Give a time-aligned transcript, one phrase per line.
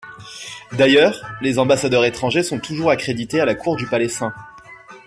[0.71, 4.23] D'ailleurs, les ambassadeurs étrangers sont toujours accrédités à la Cour du palais St.